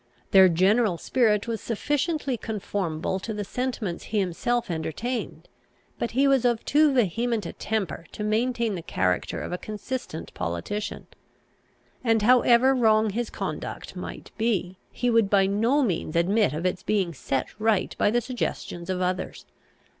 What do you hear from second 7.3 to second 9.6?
a temper to maintain the character of a